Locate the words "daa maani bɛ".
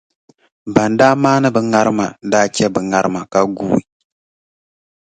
0.99-1.61